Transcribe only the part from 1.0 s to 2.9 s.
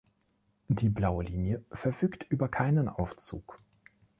Linie verfügt über keinen